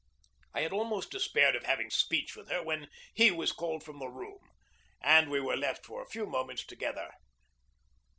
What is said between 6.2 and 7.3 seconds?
moments together.